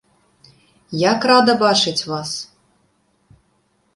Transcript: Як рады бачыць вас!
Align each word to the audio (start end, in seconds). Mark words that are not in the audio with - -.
Як 1.11 1.27
рады 1.33 1.53
бачыць 1.65 2.07
вас! 2.13 2.31